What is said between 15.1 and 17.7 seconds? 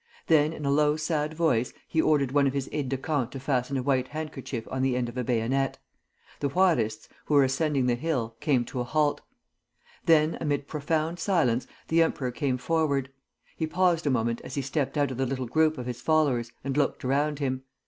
of the little group of his followers and looked around him.